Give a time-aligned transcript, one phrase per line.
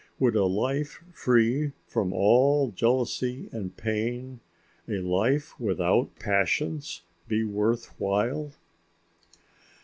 [0.17, 4.39] Would a life free from all jealousy and pain,
[4.89, 8.51] a life without passions, be worth while?